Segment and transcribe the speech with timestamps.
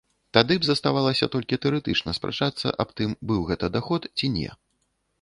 [0.35, 4.49] Тады б заставалася толькі тэарэтычна спрачацца аб тым, быў гэта даход ці не.